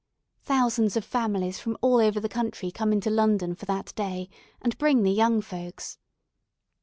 Thousands 0.41 0.97
of 0.97 1.05
families 1.05 1.59
from 1.59 1.77
all 1.79 1.97
over 1.97 2.19
the 2.19 2.27
country 2.27 2.71
come 2.71 2.91
into 2.91 3.11
London 3.11 3.53
for 3.53 3.65
that 3.67 3.93
day, 3.93 4.29
and 4.59 4.75
bring 4.79 5.03
the 5.03 5.11
young 5.11 5.41
folks. 5.43 5.99